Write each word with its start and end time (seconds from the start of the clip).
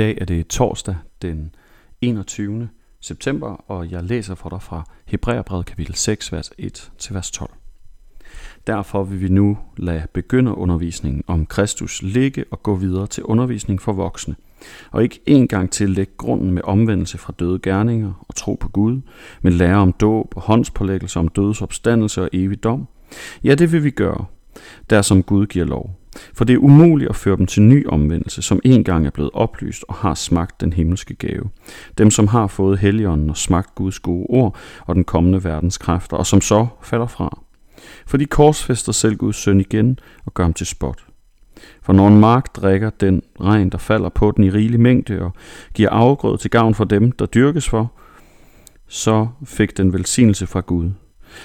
dag 0.00 0.18
er 0.20 0.24
det 0.24 0.46
torsdag 0.46 0.96
den 1.22 1.54
21. 2.00 2.68
september, 3.00 3.48
og 3.48 3.90
jeg 3.90 4.04
læser 4.04 4.34
for 4.34 4.48
dig 4.48 4.62
fra 4.62 4.84
Hebræerbrevet 5.06 5.66
kapitel 5.66 5.94
6, 5.94 6.32
vers 6.32 6.50
1 6.58 6.92
til 6.98 7.14
vers 7.14 7.30
12. 7.30 7.50
Derfor 8.66 9.04
vil 9.04 9.20
vi 9.20 9.28
nu 9.28 9.58
lade 9.76 10.06
begynde 10.12 10.54
undervisningen 10.54 11.24
om 11.26 11.46
Kristus 11.46 12.02
ligge 12.02 12.44
og 12.50 12.62
gå 12.62 12.74
videre 12.74 13.06
til 13.06 13.24
undervisning 13.24 13.82
for 13.82 13.92
voksne, 13.92 14.36
og 14.90 15.02
ikke 15.02 15.20
en 15.26 15.48
gang 15.48 15.70
til 15.70 15.90
lægge 15.90 16.12
grunden 16.16 16.50
med 16.50 16.62
omvendelse 16.64 17.18
fra 17.18 17.32
døde 17.38 17.58
gerninger 17.58 18.24
og 18.28 18.34
tro 18.34 18.54
på 18.54 18.68
Gud, 18.68 19.00
men 19.42 19.52
lære 19.52 19.76
om 19.76 19.92
dåb 19.92 20.36
og 20.36 20.42
håndspålæggelse 20.42 21.18
om 21.18 21.28
dødes 21.28 21.62
opstandelse 21.62 22.22
og 22.22 22.28
evig 22.32 22.62
dom. 22.62 22.88
Ja, 23.44 23.54
det 23.54 23.72
vil 23.72 23.84
vi 23.84 23.90
gøre, 23.90 24.24
der 24.90 25.02
som 25.02 25.22
Gud 25.22 25.46
giver 25.46 25.66
lov. 25.66 25.99
For 26.34 26.44
det 26.44 26.54
er 26.54 26.58
umuligt 26.58 27.10
at 27.10 27.16
føre 27.16 27.36
dem 27.36 27.46
til 27.46 27.62
ny 27.62 27.86
omvendelse, 27.88 28.42
som 28.42 28.60
engang 28.64 29.06
er 29.06 29.10
blevet 29.10 29.30
oplyst 29.34 29.84
og 29.88 29.94
har 29.94 30.14
smagt 30.14 30.60
den 30.60 30.72
himmelske 30.72 31.14
gave. 31.14 31.50
Dem, 31.98 32.10
som 32.10 32.28
har 32.28 32.46
fået 32.46 32.78
Helligånden 32.78 33.30
og 33.30 33.36
smagt 33.36 33.74
Guds 33.74 33.98
gode 33.98 34.26
ord 34.28 34.56
og 34.86 34.94
den 34.94 35.04
kommende 35.04 35.44
verdens 35.44 35.78
kræfter, 35.78 36.16
og 36.16 36.26
som 36.26 36.40
så 36.40 36.66
falder 36.82 37.06
fra. 37.06 37.38
For 38.06 38.16
de 38.16 38.26
korsfester 38.26 38.92
selv 38.92 39.16
Guds 39.16 39.36
søn 39.36 39.60
igen 39.60 39.98
og 40.24 40.34
gør 40.34 40.42
ham 40.44 40.54
til 40.54 40.66
spot. 40.66 41.04
For 41.82 41.92
når 41.92 42.08
en 42.08 42.20
mark 42.20 42.56
drikker 42.56 42.90
den 42.90 43.22
regn, 43.40 43.70
der 43.70 43.78
falder 43.78 44.08
på 44.08 44.32
den 44.36 44.44
i 44.44 44.50
rigelig 44.50 44.80
mængde 44.80 45.22
og 45.22 45.32
giver 45.74 45.90
afgrød 45.90 46.38
til 46.38 46.50
gavn 46.50 46.74
for 46.74 46.84
dem, 46.84 47.12
der 47.12 47.26
dyrkes 47.26 47.68
for, 47.68 47.92
så 48.88 49.28
fik 49.44 49.76
den 49.76 49.92
velsignelse 49.92 50.46
fra 50.46 50.60
Gud. 50.60 50.90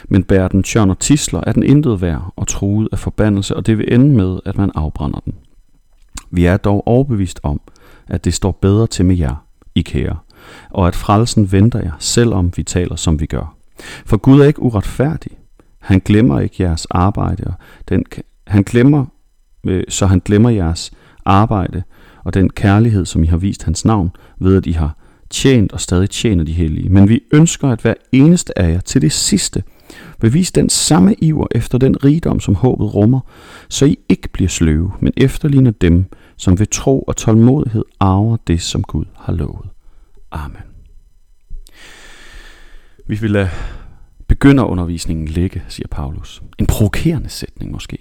Men 0.09 0.23
bærer 0.23 0.48
den 0.48 0.63
tjørn 0.63 0.89
og 0.89 0.99
tisler, 0.99 1.41
er 1.48 1.52
den 1.52 1.63
intet 1.63 2.02
værd 2.02 2.34
og 2.35 2.48
truet 2.48 2.89
af 2.91 2.99
forbandelse, 2.99 3.55
og 3.55 3.66
det 3.66 3.77
vil 3.77 3.94
ende 3.94 4.16
med, 4.16 4.39
at 4.45 4.58
man 4.58 4.71
afbrænder 4.75 5.20
den. 5.20 5.34
Vi 6.31 6.45
er 6.45 6.58
dog 6.58 6.88
overbevist 6.88 7.39
om, 7.44 7.61
at 8.08 8.25
det 8.25 8.34
står 8.34 8.52
bedre 8.52 8.88
til 8.88 9.05
med 9.05 9.16
jer, 9.16 9.45
I 9.75 9.81
kære, 9.81 10.17
og 10.70 10.88
at 10.88 10.95
frelsen 10.95 11.52
venter 11.52 11.81
jer, 11.81 11.91
selvom 11.99 12.52
vi 12.56 12.63
taler, 12.63 12.95
som 12.95 13.19
vi 13.19 13.25
gør. 13.25 13.56
For 14.06 14.17
Gud 14.17 14.41
er 14.41 14.45
ikke 14.45 14.61
uretfærdig. 14.61 15.31
Han 15.80 16.02
glemmer 16.06 16.39
ikke 16.39 16.63
jeres 16.63 16.86
arbejde, 16.86 17.44
og 17.47 17.53
den, 17.89 18.03
han 18.47 18.63
glemmer, 18.63 19.06
øh, 19.63 19.83
så 19.89 20.06
han 20.06 20.22
glemmer 20.25 20.50
jeres 20.50 20.91
arbejde 21.25 21.83
og 22.23 22.33
den 22.33 22.50
kærlighed, 22.50 23.06
som 23.06 23.23
I 23.23 23.28
har 23.28 23.38
vist 23.38 23.63
hans 23.63 23.86
navn, 23.86 24.11
ved 24.39 24.58
at 24.58 24.66
I 24.66 24.72
har 24.72 24.97
tjent 25.30 25.72
og 25.72 25.81
stadig 25.81 26.09
tjener 26.09 26.44
de 26.44 26.53
hellige. 26.53 26.89
Men 26.89 27.09
vi 27.09 27.22
ønsker, 27.33 27.69
at 27.69 27.81
hver 27.81 27.94
eneste 28.11 28.59
af 28.59 28.72
jer 28.72 28.80
til 28.80 29.02
det 29.02 29.11
sidste 29.11 29.63
Bevis 30.26 30.52
den 30.52 30.70
samme 30.70 31.14
iver 31.14 31.48
efter 31.52 31.78
den 31.78 32.04
rigdom, 32.04 32.40
som 32.40 32.56
håbet 32.56 32.95
rummer, 32.95 33.20
så 33.70 33.86
I 33.86 33.98
ikke 34.09 34.30
bliver 34.30 34.50
sløve, 34.50 34.92
men 35.00 35.14
efterligner 35.18 35.72
dem, 35.72 36.06
som 36.38 36.59
ved 36.59 36.68
tro 36.68 37.02
og 37.02 37.16
tålmodighed 37.16 37.84
arver 38.00 38.38
det, 38.48 38.62
som 38.62 38.84
Gud 38.84 39.06
har 39.16 39.34
lovet. 39.34 39.70
Amen. 40.31 40.62
Vi 43.08 43.16
vil 43.16 43.31
lade 43.31 43.50
begynderundervisningen 44.28 45.28
ligge, 45.28 45.64
siger 45.68 45.88
Paulus. 45.88 46.44
En 46.59 46.68
provokerende 46.68 47.30
sætning 47.30 47.72
måske. 47.72 47.98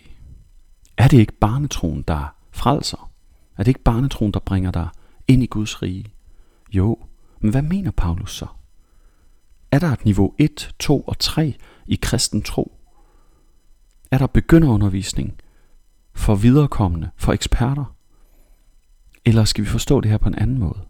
Er 0.97 1.09
det 1.09 1.19
ikke 1.19 1.39
barnetroen, 1.41 2.05
der 2.09 2.35
frelser? 2.53 3.11
Er 3.59 3.63
det 3.63 3.69
ikke 3.69 3.83
barnetroen, 3.83 4.33
der 4.33 4.41
bringer 4.41 4.71
dig 4.71 4.89
ind 5.29 5.43
i 5.43 5.47
Guds 5.47 5.83
rige? 5.83 6.05
Jo, 6.73 6.99
men 7.41 7.51
hvad 7.51 7.63
mener 7.63 7.91
Paulus 7.91 8.37
så? 8.37 8.47
Er 9.71 9.79
der 9.79 9.89
et 9.89 10.05
niveau 10.05 10.35
1, 10.39 10.75
2 10.79 11.01
og 11.01 11.19
3 11.19 11.55
i 11.87 11.99
kristen 12.03 12.43
tro? 12.43 12.77
Er 14.11 14.19
der 14.19 14.27
begynderundervisning 14.27 15.41
for 16.15 16.35
viderekommende, 16.35 17.11
for 17.17 17.33
eksperter? 17.33 17.95
Eller 19.25 19.45
skal 19.45 19.65
vi 19.65 19.69
forstå 19.69 20.01
det 20.01 20.11
her 20.11 20.19
på 20.19 20.29
en 20.29 20.35
anden 20.35 20.59
måde? 20.59 20.81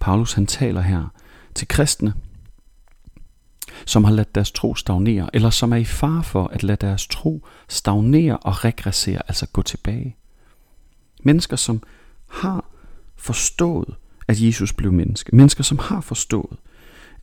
Paulus 0.00 0.32
han 0.32 0.46
taler 0.46 0.80
her 0.80 1.08
til 1.54 1.68
kristne, 1.68 2.14
som 3.86 4.04
har 4.04 4.12
ladt 4.12 4.34
deres 4.34 4.52
tro 4.52 4.74
stagnere, 4.74 5.30
eller 5.32 5.50
som 5.50 5.72
er 5.72 5.76
i 5.76 5.84
fare 5.84 6.22
for 6.22 6.46
at 6.46 6.62
lade 6.62 6.86
deres 6.86 7.06
tro 7.06 7.46
stagnere 7.68 8.36
og 8.36 8.64
regressere, 8.64 9.22
altså 9.28 9.46
gå 9.46 9.62
tilbage. 9.62 10.16
Mennesker, 11.22 11.56
som 11.56 11.82
har 12.28 12.64
forstået, 13.16 13.94
at 14.28 14.42
Jesus 14.42 14.72
blev 14.72 14.92
menneske. 14.92 15.36
Mennesker, 15.36 15.64
som 15.64 15.78
har 15.78 16.00
forstået, 16.00 16.58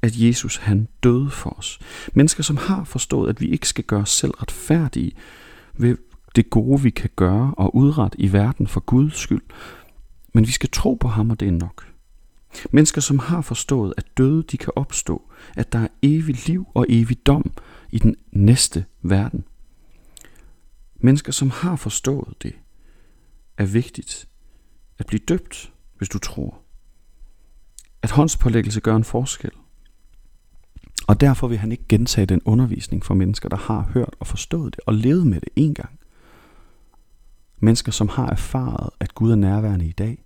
at 0.01 0.13
Jesus 0.15 0.57
han 0.57 0.87
døde 1.03 1.29
for 1.29 1.49
os. 1.49 1.79
Mennesker, 2.13 2.43
som 2.43 2.57
har 2.57 2.83
forstået, 2.83 3.29
at 3.29 3.41
vi 3.41 3.47
ikke 3.47 3.67
skal 3.67 3.83
gøre 3.83 4.01
os 4.01 4.09
selv 4.09 4.31
retfærdige 4.31 5.11
ved 5.73 5.97
det 6.35 6.49
gode, 6.49 6.81
vi 6.81 6.89
kan 6.89 7.09
gøre 7.15 7.53
og 7.57 7.75
udrette 7.75 8.21
i 8.21 8.33
verden 8.33 8.67
for 8.67 8.79
Guds 8.79 9.17
skyld. 9.17 9.41
Men 10.33 10.47
vi 10.47 10.51
skal 10.51 10.69
tro 10.69 10.93
på 10.93 11.07
ham, 11.07 11.29
og 11.29 11.39
det 11.39 11.47
er 11.47 11.51
nok. 11.51 11.87
Mennesker, 12.71 13.01
som 13.01 13.19
har 13.19 13.41
forstået, 13.41 13.93
at 13.97 14.17
døde 14.17 14.43
de 14.43 14.57
kan 14.57 14.73
opstå, 14.75 15.31
at 15.57 15.73
der 15.73 15.79
er 15.79 15.87
evig 16.01 16.47
liv 16.47 16.67
og 16.73 16.85
evig 16.89 17.25
dom 17.25 17.51
i 17.89 17.99
den 17.99 18.15
næste 18.31 18.85
verden. 19.01 19.43
Mennesker, 20.95 21.31
som 21.31 21.49
har 21.49 21.75
forstået 21.75 22.43
det, 22.43 22.55
er 23.57 23.65
vigtigt 23.65 24.27
at 24.99 25.05
blive 25.05 25.19
døbt, 25.27 25.71
hvis 25.97 26.09
du 26.09 26.19
tror. 26.19 26.61
At 28.01 28.11
håndspålæggelse 28.11 28.81
gør 28.81 28.95
en 28.95 29.03
forskel. 29.03 29.51
Og 31.07 31.21
derfor 31.21 31.47
vil 31.47 31.57
han 31.57 31.71
ikke 31.71 31.87
gentage 31.89 32.25
den 32.25 32.41
undervisning 32.45 33.05
for 33.05 33.13
mennesker, 33.13 33.49
der 33.49 33.57
har 33.57 33.89
hørt 33.93 34.15
og 34.19 34.27
forstået 34.27 34.75
det 34.75 34.83
og 34.85 34.93
levet 34.93 35.27
med 35.27 35.41
det 35.41 35.49
en 35.55 35.73
gang. 35.73 35.99
Mennesker, 37.59 37.91
som 37.91 38.09
har 38.09 38.29
erfaret, 38.29 38.89
at 38.99 39.15
Gud 39.15 39.31
er 39.31 39.35
nærværende 39.35 39.85
i 39.85 39.91
dag. 39.91 40.23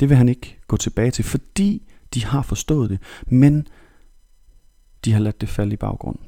Det 0.00 0.08
vil 0.08 0.16
han 0.16 0.28
ikke 0.28 0.58
gå 0.66 0.76
tilbage 0.76 1.10
til, 1.10 1.24
fordi 1.24 1.88
de 2.14 2.24
har 2.24 2.42
forstået 2.42 2.90
det, 2.90 3.00
men 3.26 3.68
de 5.04 5.12
har 5.12 5.20
ladt 5.20 5.40
det 5.40 5.48
falde 5.48 5.72
i 5.72 5.76
baggrunden. 5.76 6.26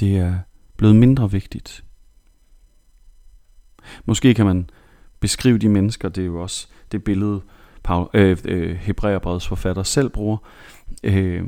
Det 0.00 0.16
er 0.16 0.38
blevet 0.76 0.96
mindre 0.96 1.30
vigtigt. 1.30 1.84
Måske 4.04 4.34
kan 4.34 4.46
man 4.46 4.70
beskrive 5.20 5.58
de 5.58 5.68
mennesker, 5.68 6.08
det 6.08 6.22
er 6.22 6.26
jo 6.26 6.42
også 6.42 6.68
det 6.92 7.04
billede, 7.04 7.40
Paul, 7.82 8.08
øh, 8.14 8.38
øh, 8.44 8.76
Hebræerbrevets 8.76 9.46
forfatter 9.46 9.82
selv 9.82 10.08
bruger, 10.08 10.36
øh, 11.02 11.46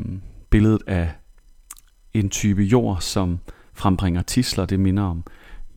billedet 0.50 0.82
af 0.86 1.12
en 2.14 2.30
type 2.30 2.62
jord, 2.62 3.00
som 3.00 3.38
frembringer 3.72 4.22
tisler. 4.22 4.66
Det 4.66 4.80
minder 4.80 5.02
om 5.02 5.24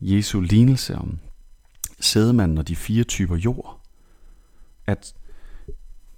Jesu 0.00 0.40
lignelse 0.40 0.94
om 0.94 1.18
sædemanden 2.00 2.58
og 2.58 2.68
de 2.68 2.76
fire 2.76 3.04
typer 3.04 3.36
jord. 3.36 3.80
At 4.86 5.14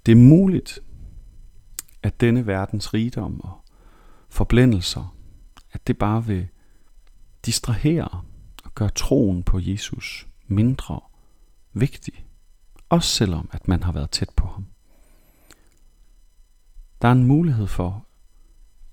det 0.07 0.13
er 0.13 0.17
muligt, 0.17 0.79
at 2.03 2.21
denne 2.21 2.47
verdens 2.47 2.95
rigdom 2.95 3.41
og 3.41 3.65
forblændelser, 4.29 5.17
at 5.73 5.87
det 5.87 5.99
bare 5.99 6.25
vil 6.27 6.49
distrahere 7.47 8.09
og 8.65 8.75
gøre 8.75 8.91
troen 8.91 9.43
på 9.43 9.59
Jesus 9.63 10.27
mindre 10.47 11.01
vigtig. 11.73 12.27
Også 12.89 13.09
selvom 13.09 13.49
at 13.53 13.69
man 13.69 13.83
har 13.83 13.93
været 13.93 14.11
tæt 14.11 14.31
på 14.37 14.47
ham. 14.47 14.67
Der 17.03 17.09
er 17.09 17.13
en 17.13 17.25
mulighed 17.25 17.67
for 17.67 18.06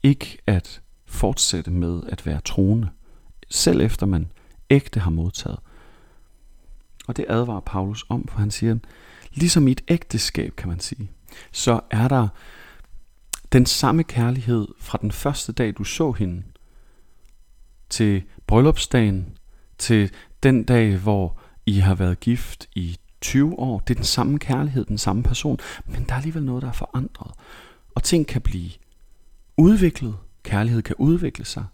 ikke 0.03 0.37
at 0.47 0.81
fortsætte 1.05 1.71
med 1.71 2.01
at 2.09 2.25
være 2.25 2.41
troende, 2.41 2.89
selv 3.49 3.81
efter 3.81 4.05
man 4.05 4.31
ægte 4.69 4.99
har 4.99 5.11
modtaget. 5.11 5.59
Og 7.07 7.17
det 7.17 7.25
advarer 7.29 7.59
Paulus 7.59 8.05
om, 8.09 8.27
for 8.27 8.39
han 8.39 8.51
siger, 8.51 8.77
ligesom 9.33 9.67
i 9.67 9.71
et 9.71 9.81
ægteskab, 9.87 10.55
kan 10.55 10.69
man 10.69 10.79
sige, 10.79 11.09
så 11.51 11.79
er 11.91 12.07
der 12.07 12.27
den 13.53 13.65
samme 13.65 14.03
kærlighed 14.03 14.67
fra 14.79 14.97
den 15.01 15.11
første 15.11 15.51
dag, 15.51 15.73
du 15.77 15.83
så 15.83 16.11
hende, 16.11 16.43
til 17.89 18.23
bryllupsdagen, 18.47 19.37
til 19.77 20.11
den 20.43 20.63
dag, 20.63 20.97
hvor 20.97 21.39
I 21.65 21.79
har 21.79 21.95
været 21.95 22.19
gift 22.19 22.67
i 22.75 22.97
20 23.21 23.59
år. 23.59 23.79
Det 23.79 23.93
er 23.93 23.95
den 23.95 24.03
samme 24.03 24.39
kærlighed, 24.39 24.85
den 24.85 24.97
samme 24.97 25.23
person, 25.23 25.59
men 25.85 26.03
der 26.03 26.13
er 26.13 26.17
alligevel 26.17 26.43
noget, 26.43 26.61
der 26.61 26.67
er 26.67 26.73
forandret. 26.73 27.31
Og 27.95 28.03
ting 28.03 28.27
kan 28.27 28.41
blive 28.41 28.71
udviklet, 29.57 30.15
kærlighed 30.43 30.81
kan 30.81 30.95
udvikle 30.99 31.45
sig, 31.45 31.65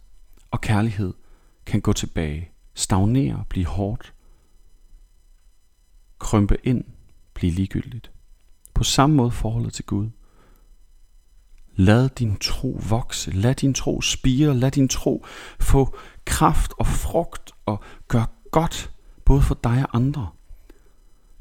og 0.52 0.62
kærlighed 0.62 1.14
kan 1.66 1.82
gå 1.82 1.94
tilbage, 1.94 2.52
stagnere, 2.74 3.44
blive 3.50 3.66
hårdt, 3.66 4.14
krympe 6.20 6.58
ind, 6.64 6.84
blive 7.34 7.52
ligegyldigt. 7.52 8.12
På 8.74 8.84
samme 8.84 9.16
måde 9.16 9.32
forholdet 9.32 9.74
til 9.74 9.86
Gud. 9.86 10.10
Lad 11.76 12.10
din 12.10 12.38
tro 12.38 12.80
vokse, 12.90 13.32
lad 13.32 13.56
din 13.56 13.74
tro 13.74 14.02
spire, 14.02 14.54
lad 14.54 14.72
din 14.72 14.88
tro 14.88 15.26
få 15.60 15.96
kraft 16.26 16.74
og 16.80 16.88
frugt 16.88 17.52
og 17.66 17.84
gøre 18.08 18.28
godt, 18.52 18.92
både 19.26 19.42
for 19.42 19.60
dig 19.64 19.86
og 19.90 19.96
andre. 19.96 20.30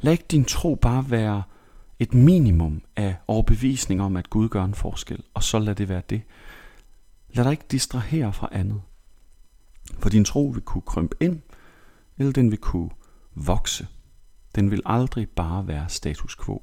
Lad 0.01 0.13
ikke 0.13 0.27
din 0.31 0.45
tro 0.45 0.75
bare 0.75 1.11
være 1.11 1.43
et 1.99 2.15
minimum 2.15 2.83
af 2.97 3.17
overbevisning 3.27 4.03
om, 4.03 4.17
at 4.17 4.31
Gud 4.31 4.49
gør 4.49 4.65
en 4.65 4.75
forskel, 4.75 5.25
og 5.35 5.43
så 5.43 5.59
lad 5.59 5.75
det 5.75 5.89
være 5.89 6.03
det. 6.11 6.23
Lad 7.29 7.45
dig 7.45 7.51
ikke 7.51 7.67
distrahere 7.71 8.33
fra 8.33 8.49
andet. 8.53 8.83
For 9.99 10.09
din 10.09 10.25
tro 10.25 10.45
vil 10.45 10.63
kunne 10.63 10.83
krympe 10.83 11.17
ind, 11.21 11.43
eller 12.19 12.33
den 12.33 12.51
vil 12.51 12.59
kunne 12.59 12.91
vokse. 13.35 13.89
Den 14.55 14.71
vil 14.71 14.83
aldrig 14.85 15.29
bare 15.29 15.67
være 15.67 15.89
status 15.89 16.37
quo. 16.37 16.63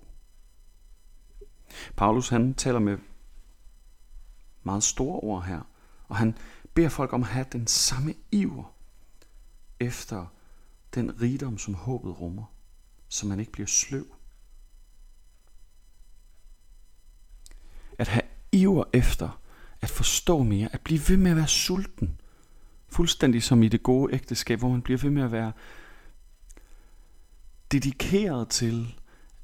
Paulus 1.97 2.29
han 2.29 2.53
taler 2.53 2.79
med 2.79 2.97
meget 4.63 4.83
store 4.83 5.19
ord 5.19 5.43
her, 5.43 5.61
og 6.07 6.15
han 6.15 6.37
beder 6.73 6.89
folk 6.89 7.13
om 7.13 7.21
at 7.21 7.29
have 7.29 7.45
den 7.51 7.67
samme 7.67 8.13
iver 8.31 8.75
efter 9.79 10.25
den 10.95 11.21
rigdom, 11.21 11.57
som 11.57 11.73
håbet 11.73 12.19
rummer, 12.19 12.43
så 13.07 13.27
man 13.27 13.39
ikke 13.39 13.51
bliver 13.51 13.67
sløv. 13.67 14.05
At 17.99 18.07
have 18.07 18.23
iver 18.55 18.83
efter 18.93 19.41
at 19.81 19.89
forstå 19.89 20.43
mere, 20.43 20.69
at 20.73 20.81
blive 20.81 21.01
ved 21.07 21.17
med 21.17 21.31
at 21.31 21.37
være 21.37 21.47
sulten, 21.47 22.19
fuldstændig 22.89 23.43
som 23.43 23.63
i 23.63 23.67
det 23.67 23.83
gode 23.83 24.13
ægteskab, 24.13 24.59
hvor 24.59 24.69
man 24.69 24.81
bliver 24.81 24.97
ved 24.97 25.09
med 25.09 25.23
at 25.23 25.31
være 25.31 25.51
dedikeret 27.71 28.49
til 28.49 28.95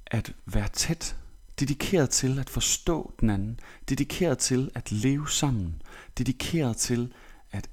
at 0.06 0.36
være 0.46 0.68
tæt, 0.68 1.16
dedikeret 1.60 2.10
til 2.10 2.40
at 2.40 2.50
forstå 2.50 3.14
den 3.20 3.30
anden, 3.30 3.60
dedikeret 3.90 4.38
til 4.38 4.72
at 4.76 4.92
leve 4.92 5.30
sammen, 5.30 5.82
dedikeret 6.18 6.78
til 6.78 7.14
at 7.52 7.70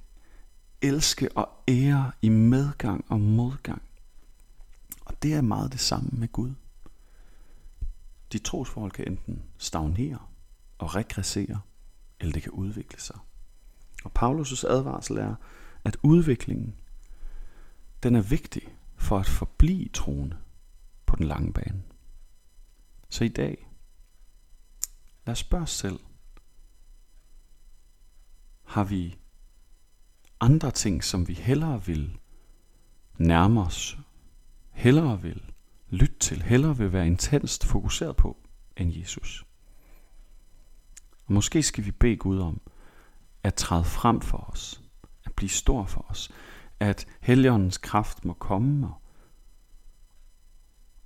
elske 0.83 1.37
og 1.37 1.49
ære 1.69 2.13
i 2.23 2.29
medgang 2.29 3.05
og 3.09 3.21
modgang. 3.21 3.83
Og 5.05 5.23
det 5.23 5.35
er 5.35 5.41
meget 5.41 5.73
det 5.73 5.81
samme 5.81 6.11
med 6.13 6.29
Gud. 6.33 6.53
De 8.33 8.39
trosforhold 8.39 8.93
kan 8.93 9.09
enten 9.09 9.43
stagnere 9.59 10.19
og 10.79 10.95
regressere, 10.95 11.61
eller 12.21 12.33
det 12.33 12.43
kan 12.43 12.53
udvikle 12.53 13.01
sig. 13.01 13.19
Og 14.05 14.13
Paulus' 14.19 14.67
advarsel 14.67 15.17
er, 15.17 15.35
at 15.85 15.97
udviklingen, 16.03 16.77
den 18.03 18.17
er 18.17 18.23
vigtig 18.23 18.77
for 18.97 19.19
at 19.19 19.27
forblive 19.27 19.89
troende 19.89 20.37
på 21.07 21.17
den 21.17 21.27
lange 21.27 21.53
bane. 21.53 21.83
Så 23.09 23.25
i 23.25 23.29
dag, 23.29 23.69
lad 25.27 25.33
os 25.33 25.39
spørge 25.39 25.63
os 25.63 25.71
selv, 25.71 26.01
har 28.65 28.85
vi 28.85 29.19
andre 30.41 30.71
ting, 30.71 31.05
som 31.05 31.29
vi 31.29 31.35
hellere 31.35 31.85
vil 31.85 32.19
nærme 33.19 33.61
os, 33.61 33.99
hellere 34.71 35.23
vil 35.23 35.53
lytte 35.89 36.19
til, 36.19 36.43
hellere 36.43 36.77
vil 36.77 36.93
være 36.93 37.07
intenst 37.07 37.65
fokuseret 37.65 38.17
på 38.17 38.37
end 38.77 38.93
Jesus? 38.93 39.48
Og 41.29 41.35
måske 41.35 41.63
skal 41.63 41.85
vi 41.85 41.91
bede 41.91 42.17
Gud 42.17 42.39
om 42.39 42.61
at 43.43 43.55
træde 43.55 43.85
frem 43.85 44.21
for 44.21 44.39
os, 44.39 44.83
at 45.25 45.33
blive 45.33 45.49
stor 45.49 45.85
for 45.85 46.07
os, 46.09 46.31
at 46.81 47.07
Helligåndens 47.21 47.79
kraft 47.79 48.25
må 48.25 48.33
komme 48.33 48.87
og 48.87 49.03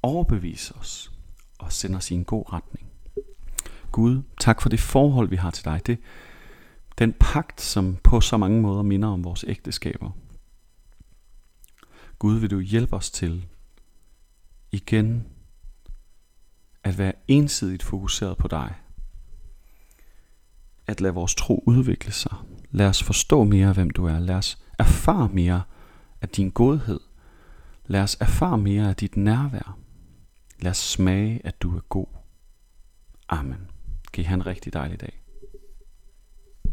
overbevise 0.03 0.75
os 0.75 1.13
og 1.59 1.73
sende 1.73 1.97
os 1.97 2.11
i 2.11 2.15
en 2.15 2.25
god 2.25 2.53
retning. 2.53 2.91
Gud, 3.93 4.23
tak 4.41 4.63
for 4.63 4.69
det 4.69 4.81
forhold, 4.81 5.29
vi 5.29 5.37
har 5.37 5.51
til 5.51 5.65
dig. 5.65 5.87
Det, 5.87 5.99
den 6.99 7.13
pagt, 7.21 7.61
som 7.61 7.97
på 7.97 8.21
så 8.21 8.37
mange 8.37 8.61
måder 8.61 8.83
minder 8.83 9.09
om 9.09 9.25
vores 9.25 9.45
ægteskaber. 9.49 10.11
Gud, 12.19 12.39
vil 12.39 12.51
du 12.51 12.61
hjælpe 12.61 12.97
os 12.97 13.11
til 13.11 13.49
igen 14.73 15.27
at 16.85 16.99
være 16.99 17.13
ensidigt 17.29 17.83
fokuseret 17.83 18.37
på 18.37 18.49
dig. 18.49 18.75
At 20.93 21.01
lade 21.01 21.15
vores 21.15 21.35
tro 21.35 21.63
udvikle 21.67 22.13
sig. 22.13 22.37
Lad 22.71 22.89
os 22.89 23.03
forstå 23.03 23.45
mere, 23.45 23.73
hvem 23.73 23.91
du 23.91 24.07
er. 24.07 24.19
Lad 24.19 24.35
os 24.35 24.59
erfare 24.79 25.29
mere 25.29 25.63
af 26.21 26.29
din 26.29 26.51
godhed. 26.51 27.01
Lad 27.87 28.03
os 28.03 28.17
erfare 28.21 28.59
mere 28.59 28.89
af 28.89 28.97
dit 28.97 29.17
nærvær. 29.17 29.79
Lad 30.61 30.71
os 30.71 30.77
smage, 30.77 31.41
at 31.45 31.63
du 31.63 31.77
er 31.77 31.81
god. 31.81 32.07
Amen. 33.29 33.71
Kan 34.13 34.23
I 34.23 34.25
have 34.25 34.35
en 34.35 34.47
rigtig 34.47 34.73
dejlig 34.73 35.01
dag. 35.01 35.22